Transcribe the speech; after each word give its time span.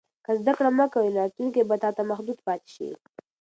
که 0.25 0.31
زده 0.39 0.51
کړه 0.57 0.69
مه 0.77 0.85
کوې، 0.93 1.09
نو 1.11 1.17
راتلونکی 1.21 1.61
به 1.69 1.75
تا 1.83 1.89
ته 1.97 2.01
محدود 2.09 2.39
پاتې 2.47 2.69
شي. 2.75 2.89